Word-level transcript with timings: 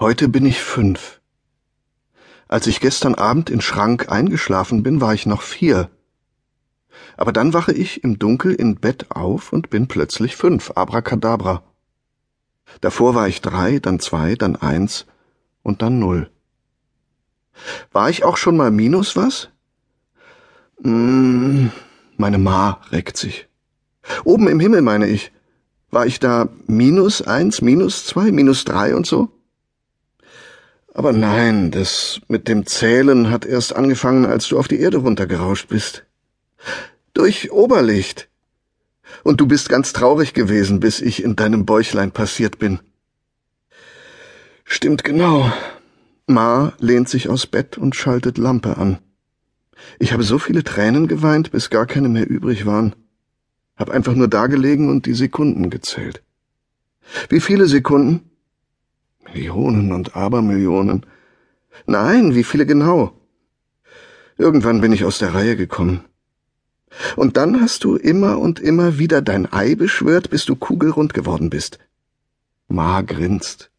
Heute 0.00 0.30
bin 0.30 0.46
ich 0.46 0.62
fünf. 0.62 1.20
Als 2.48 2.66
ich 2.66 2.80
gestern 2.80 3.14
Abend 3.14 3.50
in 3.50 3.60
Schrank 3.60 4.10
eingeschlafen 4.10 4.82
bin, 4.82 5.02
war 5.02 5.12
ich 5.12 5.26
noch 5.26 5.42
vier. 5.42 5.90
Aber 7.18 7.34
dann 7.34 7.52
wache 7.52 7.74
ich 7.74 8.02
im 8.02 8.18
Dunkel 8.18 8.54
in 8.54 8.76
Bett 8.76 9.10
auf 9.10 9.52
und 9.52 9.68
bin 9.68 9.88
plötzlich 9.88 10.36
fünf. 10.36 10.72
Abracadabra. 10.74 11.62
Davor 12.80 13.14
war 13.14 13.28
ich 13.28 13.42
drei, 13.42 13.78
dann 13.78 14.00
zwei, 14.00 14.36
dann 14.36 14.56
eins 14.56 15.04
und 15.62 15.82
dann 15.82 15.98
null. 15.98 16.30
War 17.92 18.08
ich 18.08 18.24
auch 18.24 18.38
schon 18.38 18.56
mal 18.56 18.70
minus 18.70 19.16
was? 19.16 19.50
Mm, 20.80 21.66
meine 22.16 22.38
Ma 22.38 22.80
reckt 22.90 23.18
sich. 23.18 23.48
Oben 24.24 24.48
im 24.48 24.60
Himmel 24.60 24.80
meine 24.80 25.08
ich. 25.08 25.30
War 25.90 26.06
ich 26.06 26.20
da 26.20 26.48
minus 26.66 27.20
eins, 27.20 27.60
minus 27.60 28.06
zwei, 28.06 28.32
minus 28.32 28.64
drei 28.64 28.96
und 28.96 29.04
so? 29.04 29.30
Aber 30.92 31.12
nein, 31.12 31.70
das 31.70 32.20
mit 32.28 32.48
dem 32.48 32.66
Zählen 32.66 33.30
hat 33.30 33.46
erst 33.46 33.74
angefangen, 33.74 34.26
als 34.26 34.48
du 34.48 34.58
auf 34.58 34.68
die 34.68 34.80
Erde 34.80 34.98
runtergerauscht 34.98 35.68
bist. 35.68 36.04
Durch 37.14 37.52
Oberlicht. 37.52 38.28
Und 39.22 39.40
du 39.40 39.46
bist 39.46 39.68
ganz 39.68 39.92
traurig 39.92 40.34
gewesen, 40.34 40.80
bis 40.80 41.00
ich 41.00 41.22
in 41.22 41.36
deinem 41.36 41.64
Bäuchlein 41.66 42.10
passiert 42.10 42.58
bin. 42.58 42.80
Stimmt 44.64 45.04
genau. 45.04 45.52
Ma 46.26 46.72
lehnt 46.78 47.08
sich 47.08 47.28
aus 47.28 47.46
Bett 47.46 47.76
und 47.76 47.96
schaltet 47.96 48.38
Lampe 48.38 48.76
an. 48.76 48.98
Ich 49.98 50.12
habe 50.12 50.22
so 50.22 50.38
viele 50.38 50.62
Tränen 50.62 51.08
geweint, 51.08 51.50
bis 51.50 51.70
gar 51.70 51.86
keine 51.86 52.08
mehr 52.08 52.28
übrig 52.28 52.66
waren. 52.66 52.94
Hab 53.76 53.90
einfach 53.90 54.14
nur 54.14 54.28
dagelegen 54.28 54.88
und 54.90 55.06
die 55.06 55.14
Sekunden 55.14 55.70
gezählt. 55.70 56.22
Wie 57.28 57.40
viele 57.40 57.66
Sekunden? 57.66 58.29
Millionen 59.24 59.92
und 59.92 60.16
Abermillionen. 60.16 61.06
Nein, 61.86 62.34
wie 62.34 62.44
viele 62.44 62.66
genau? 62.66 63.12
Irgendwann 64.38 64.80
bin 64.80 64.92
ich 64.92 65.04
aus 65.04 65.18
der 65.18 65.34
Reihe 65.34 65.56
gekommen. 65.56 66.04
Und 67.16 67.36
dann 67.36 67.60
hast 67.60 67.84
du 67.84 67.96
immer 67.96 68.38
und 68.38 68.58
immer 68.58 68.98
wieder 68.98 69.22
dein 69.22 69.52
Ei 69.52 69.74
beschwört, 69.74 70.30
bis 70.30 70.44
du 70.44 70.56
kugelrund 70.56 71.14
geworden 71.14 71.50
bist. 71.50 71.78
Ma 72.68 73.02
grinst. 73.02 73.70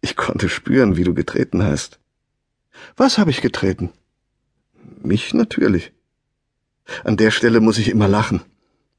Ich 0.00 0.16
konnte 0.16 0.48
spüren, 0.48 0.96
wie 0.96 1.04
du 1.04 1.14
getreten 1.14 1.62
hast. 1.62 1.98
Was 2.96 3.18
habe 3.18 3.30
ich 3.30 3.40
getreten? 3.40 3.90
Mich 5.02 5.32
natürlich. 5.34 5.92
An 7.04 7.16
der 7.16 7.30
Stelle 7.30 7.60
muss 7.60 7.78
ich 7.78 7.88
immer 7.88 8.08
lachen. 8.08 8.42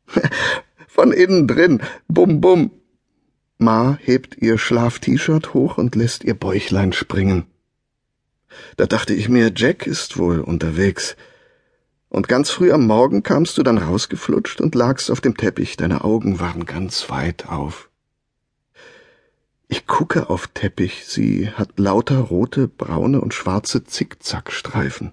Von 0.88 1.12
innen 1.12 1.48
drin. 1.48 1.82
Bum 2.08 2.42
bum. 2.42 2.72
Ma 3.58 3.98
hebt 4.02 4.38
ihr 4.38 4.58
Schlaf-T-Shirt 4.58 5.54
hoch 5.54 5.78
und 5.78 5.96
lässt 5.96 6.24
ihr 6.24 6.36
Bäuchlein 6.36 6.94
springen. 6.94 7.46
Da 8.76 8.86
dachte 8.86 9.14
ich 9.14 9.30
mir, 9.30 9.52
Jack 9.56 9.88
ist 9.88 10.18
wohl 10.18 10.40
unterwegs. 10.40 11.16
Und 12.10 12.28
ganz 12.28 12.50
früh 12.50 12.72
am 12.72 12.86
Morgen 12.86 13.24
kamst 13.24 13.58
du 13.58 13.64
dann 13.64 13.78
rausgeflutscht 13.78 14.62
und 14.62 14.76
lagst 14.76 15.12
auf 15.12 15.22
dem 15.22 15.36
Teppich, 15.36 15.76
deine 15.76 16.04
Augen 16.04 16.40
waren 16.40 16.66
ganz 16.66 17.10
weit 17.10 17.48
auf. 17.48 17.90
Ich 19.68 19.86
gucke 19.86 20.30
auf 20.30 20.48
Teppich, 20.48 21.06
sie 21.06 21.50
hat 21.50 21.78
lauter 21.78 22.20
rote, 22.20 22.68
braune 22.68 23.20
und 23.20 23.34
schwarze 23.34 23.84
Zickzackstreifen. 23.84 25.12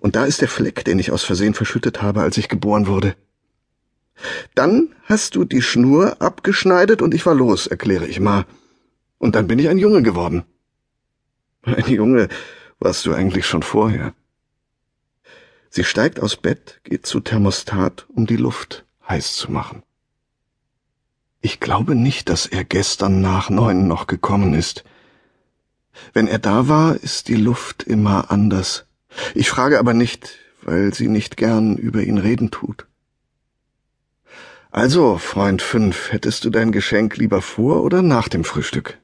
Und 0.00 0.16
da 0.16 0.24
ist 0.24 0.40
der 0.40 0.48
Fleck, 0.48 0.84
den 0.84 0.98
ich 0.98 1.10
aus 1.10 1.24
Versehen 1.24 1.54
verschüttet 1.54 2.00
habe, 2.00 2.22
als 2.22 2.38
ich 2.38 2.48
geboren 2.48 2.86
wurde. 2.86 3.16
Dann 4.54 4.94
hast 5.04 5.34
du 5.34 5.44
die 5.44 5.62
Schnur 5.62 6.20
abgeschneidet 6.20 7.02
und 7.02 7.14
ich 7.14 7.26
war 7.26 7.34
los, 7.34 7.66
erkläre 7.66 8.06
ich 8.06 8.20
mal. 8.20 8.46
Und 9.18 9.34
dann 9.34 9.46
bin 9.46 9.58
ich 9.58 9.68
ein 9.68 9.78
Junge 9.78 10.02
geworden. 10.02 10.44
Ein 11.62 11.86
Junge 11.86 12.28
warst 12.78 13.06
du 13.06 13.14
eigentlich 13.14 13.46
schon 13.46 13.62
vorher. 13.62 14.14
Sie 15.70 15.84
steigt 15.84 16.20
aus 16.20 16.36
Bett, 16.36 16.80
geht 16.84 17.06
zu 17.06 17.20
Thermostat, 17.20 18.06
um 18.08 18.26
die 18.26 18.36
Luft 18.36 18.84
heiß 19.08 19.34
zu 19.34 19.50
machen. 19.50 19.82
Ich 21.40 21.60
glaube 21.60 21.94
nicht, 21.94 22.28
dass 22.28 22.46
er 22.46 22.64
gestern 22.64 23.20
nach 23.20 23.50
neun 23.50 23.88
noch 23.88 24.06
gekommen 24.06 24.54
ist. 24.54 24.84
Wenn 26.12 26.26
er 26.26 26.38
da 26.38 26.68
war, 26.68 26.96
ist 26.96 27.28
die 27.28 27.36
Luft 27.36 27.82
immer 27.82 28.30
anders. 28.30 28.86
Ich 29.34 29.50
frage 29.50 29.78
aber 29.78 29.94
nicht, 29.94 30.38
weil 30.62 30.94
sie 30.94 31.08
nicht 31.08 31.36
gern 31.36 31.76
über 31.76 32.02
ihn 32.02 32.18
reden 32.18 32.50
tut. 32.50 32.86
Also, 34.74 35.18
Freund 35.18 35.62
fünf, 35.62 36.10
hättest 36.10 36.44
du 36.44 36.50
dein 36.50 36.72
Geschenk 36.72 37.16
lieber 37.16 37.40
vor 37.42 37.84
oder 37.84 38.02
nach 38.02 38.26
dem 38.26 38.42
Frühstück? 38.42 38.98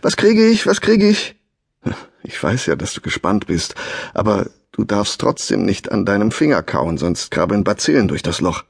Was 0.00 0.16
kriege 0.16 0.46
ich? 0.46 0.66
Was 0.66 0.80
kriege 0.80 1.06
ich? 1.06 1.36
Ich 2.22 2.42
weiß 2.42 2.66
ja, 2.66 2.74
dass 2.74 2.94
du 2.94 3.02
gespannt 3.02 3.46
bist, 3.46 3.74
aber 4.12 4.48
du 4.72 4.82
darfst 4.82 5.20
trotzdem 5.20 5.64
nicht 5.64 5.92
an 5.92 6.04
deinem 6.06 6.32
Finger 6.32 6.62
kauen, 6.62 6.96
sonst 6.98 7.30
krabbeln 7.30 7.62
Bazillen 7.64 8.08
durch 8.08 8.22
das 8.22 8.40
Loch. 8.40 8.64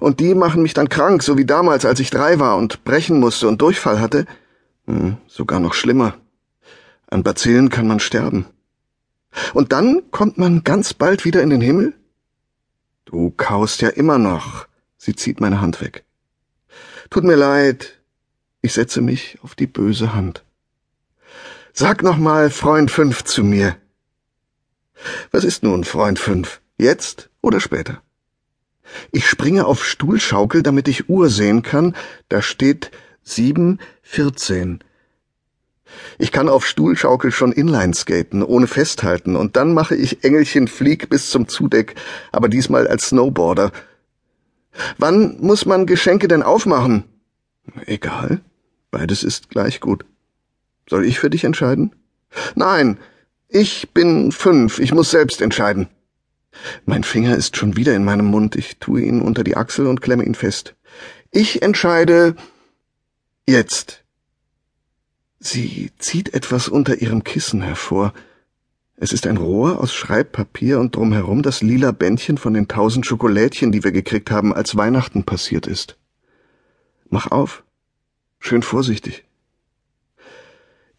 Und 0.00 0.18
die 0.18 0.34
machen 0.34 0.62
mich 0.62 0.72
dann 0.72 0.88
krank, 0.88 1.22
so 1.22 1.36
wie 1.36 1.44
damals, 1.44 1.84
als 1.84 2.00
ich 2.00 2.10
drei 2.10 2.40
war 2.40 2.56
und 2.56 2.82
brechen 2.82 3.20
musste 3.20 3.46
und 3.48 3.60
Durchfall 3.60 4.00
hatte. 4.00 4.24
Hm, 4.86 5.18
sogar 5.28 5.60
noch 5.60 5.74
schlimmer. 5.74 6.14
An 7.06 7.22
Bazillen 7.22 7.68
kann 7.68 7.86
man 7.86 8.00
sterben. 8.00 8.46
Und 9.52 9.72
dann 9.72 10.10
kommt 10.10 10.38
man 10.38 10.64
ganz 10.64 10.94
bald 10.94 11.26
wieder 11.26 11.42
in 11.42 11.50
den 11.50 11.60
Himmel? 11.60 11.92
Du 13.04 13.30
kaust 13.36 13.82
ja 13.82 13.90
immer 13.90 14.18
noch, 14.18 14.66
Sie 15.02 15.16
zieht 15.16 15.40
meine 15.40 15.62
Hand 15.62 15.80
weg. 15.80 16.04
Tut 17.08 17.24
mir 17.24 17.34
leid. 17.34 17.98
Ich 18.60 18.74
setze 18.74 19.00
mich 19.00 19.38
auf 19.40 19.54
die 19.54 19.66
böse 19.66 20.12
Hand. 20.12 20.44
Sag 21.72 22.02
noch 22.02 22.18
mal 22.18 22.50
Freund 22.50 22.90
fünf 22.90 23.24
zu 23.24 23.42
mir. 23.42 23.76
Was 25.30 25.44
ist 25.44 25.62
nun 25.62 25.84
Freund 25.84 26.18
fünf? 26.18 26.60
Jetzt 26.76 27.30
oder 27.40 27.60
später? 27.60 28.02
Ich 29.10 29.26
springe 29.26 29.64
auf 29.64 29.86
Stuhlschaukel, 29.86 30.62
damit 30.62 30.86
ich 30.86 31.08
Uhr 31.08 31.30
sehen 31.30 31.62
kann. 31.62 31.96
Da 32.28 32.42
steht 32.42 32.90
sieben 33.22 33.78
vierzehn. 34.02 34.84
Ich 36.18 36.30
kann 36.30 36.50
auf 36.50 36.66
Stuhlschaukel 36.66 37.32
schon 37.32 37.52
Inline 37.52 37.94
skaten, 37.94 38.42
ohne 38.42 38.66
festhalten, 38.66 39.34
und 39.34 39.56
dann 39.56 39.72
mache 39.72 39.96
ich 39.96 40.24
Engelchen 40.24 40.68
Flieg 40.68 41.08
bis 41.08 41.30
zum 41.30 41.48
Zudeck, 41.48 41.94
aber 42.32 42.50
diesmal 42.50 42.86
als 42.86 43.08
Snowboarder 43.08 43.72
Wann 44.98 45.38
muss 45.40 45.66
man 45.66 45.86
Geschenke 45.86 46.28
denn 46.28 46.42
aufmachen? 46.42 47.04
Egal. 47.86 48.40
Beides 48.90 49.22
ist 49.22 49.50
gleich 49.50 49.80
gut. 49.80 50.04
Soll 50.88 51.04
ich 51.04 51.18
für 51.18 51.30
dich 51.30 51.44
entscheiden? 51.44 51.94
Nein. 52.54 52.98
Ich 53.48 53.90
bin 53.92 54.32
fünf. 54.32 54.78
Ich 54.78 54.92
muss 54.92 55.10
selbst 55.10 55.40
entscheiden. 55.40 55.88
Mein 56.84 57.04
Finger 57.04 57.36
ist 57.36 57.56
schon 57.56 57.76
wieder 57.76 57.94
in 57.94 58.04
meinem 58.04 58.26
Mund. 58.26 58.56
Ich 58.56 58.78
tue 58.78 59.02
ihn 59.02 59.20
unter 59.20 59.44
die 59.44 59.56
Achsel 59.56 59.86
und 59.86 60.00
klemme 60.00 60.24
ihn 60.24 60.34
fest. 60.34 60.74
Ich 61.30 61.62
entscheide 61.62 62.34
jetzt. 63.46 64.04
Sie 65.38 65.90
zieht 65.98 66.34
etwas 66.34 66.68
unter 66.68 67.00
ihrem 67.00 67.24
Kissen 67.24 67.62
hervor. 67.62 68.12
Es 69.02 69.14
ist 69.14 69.26
ein 69.26 69.38
Rohr 69.38 69.80
aus 69.80 69.94
Schreibpapier 69.94 70.78
und 70.78 70.94
drumherum 70.94 71.40
das 71.40 71.62
lila 71.62 71.90
Bändchen 71.90 72.36
von 72.36 72.52
den 72.52 72.68
tausend 72.68 73.06
Schokolädchen, 73.06 73.72
die 73.72 73.82
wir 73.82 73.92
gekriegt 73.92 74.30
haben, 74.30 74.52
als 74.52 74.76
Weihnachten 74.76 75.24
passiert 75.24 75.66
ist. 75.66 75.96
Mach 77.08 77.30
auf. 77.30 77.64
Schön 78.40 78.62
vorsichtig. 78.62 79.24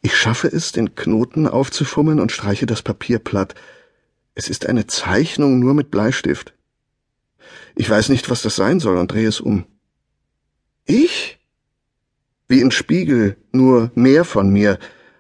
Ich 0.02 0.18
schaffe 0.18 0.48
es, 0.48 0.72
den 0.72 0.96
Knoten 0.96 1.46
aufzufummeln 1.46 2.20
und 2.20 2.32
streiche 2.32 2.66
das 2.66 2.82
Papier 2.82 3.20
platt. 3.20 3.54
Es 4.34 4.50
ist 4.50 4.66
eine 4.66 4.88
Zeichnung 4.88 5.60
nur 5.60 5.76
mit 5.76 5.92
Bleistift. 5.92 6.56
Ich 7.76 7.88
weiß 7.88 8.10
nicht, 8.10 8.32
was 8.32 8.42
das 8.42 8.56
sein 8.56 8.80
soll 8.80 8.98
und 8.98 9.12
drehe 9.12 9.28
es 9.28 9.40
um. 9.40 9.66
Ich? 10.86 11.38
Wie 12.48 12.64
ein 12.64 12.72
Spiegel, 12.72 13.38
nur 13.52 13.92
mehr 13.94 14.26
von 14.26 14.50
mir, 14.50 14.80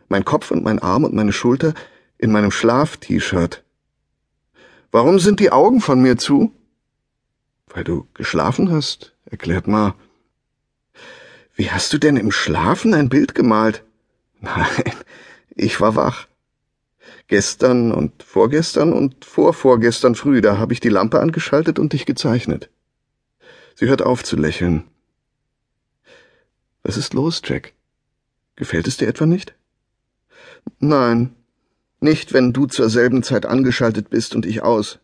mein 0.09 0.25
Kopf 0.25 0.49
und 0.49 0.63
mein 0.63 0.79
Arm 0.79 1.03
und 1.03 1.13
meine 1.13 1.31
Schulter, 1.31 1.75
in 2.21 2.31
meinem 2.31 2.51
Schlaf-T-Shirt. 2.51 3.63
Warum 4.91 5.19
sind 5.19 5.39
die 5.39 5.51
Augen 5.51 5.81
von 5.81 6.01
mir 6.01 6.17
zu? 6.17 6.53
Weil 7.67 7.83
du 7.83 8.07
geschlafen 8.13 8.71
hast, 8.71 9.15
erklärt 9.25 9.67
Ma. 9.67 9.95
Wie 11.55 11.71
hast 11.71 11.91
du 11.93 11.97
denn 11.97 12.17
im 12.17 12.31
Schlafen 12.31 12.93
ein 12.93 13.09
Bild 13.09 13.33
gemalt? 13.33 13.83
Nein, 14.39 14.93
ich 15.55 15.81
war 15.81 15.95
wach. 15.95 16.27
Gestern 17.27 17.91
und 17.91 18.23
vorgestern 18.23 18.93
und 18.93 19.25
vorvorgestern 19.25 20.15
früh, 20.15 20.41
da 20.41 20.57
habe 20.57 20.73
ich 20.73 20.79
die 20.79 20.89
Lampe 20.89 21.19
angeschaltet 21.19 21.79
und 21.79 21.93
dich 21.93 22.05
gezeichnet. 22.05 22.69
Sie 23.75 23.87
hört 23.87 24.01
auf 24.01 24.23
zu 24.23 24.35
lächeln. 24.35 24.83
Was 26.83 26.97
ist 26.97 27.13
los, 27.13 27.41
Jack? 27.43 27.73
Gefällt 28.55 28.87
es 28.87 28.97
dir 28.97 29.07
etwa 29.07 29.25
nicht? 29.25 29.55
Nein, 30.79 31.35
nicht, 32.01 32.33
wenn 32.33 32.53
du 32.53 32.65
zur 32.65 32.89
selben 32.89 33.23
Zeit 33.23 33.45
angeschaltet 33.45 34.09
bist 34.09 34.35
und 34.35 34.45
ich 34.45 34.61
aus. 34.61 34.99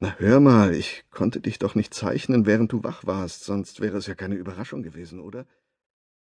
Na 0.00 0.14
hör 0.18 0.40
mal, 0.40 0.74
ich 0.74 1.04
konnte 1.10 1.40
dich 1.40 1.58
doch 1.58 1.74
nicht 1.74 1.94
zeichnen, 1.94 2.46
während 2.46 2.72
du 2.72 2.84
wach 2.84 3.06
warst, 3.06 3.44
sonst 3.44 3.80
wäre 3.80 3.96
es 3.96 4.06
ja 4.06 4.14
keine 4.14 4.36
Überraschung 4.36 4.82
gewesen, 4.82 5.20
oder? 5.20 5.46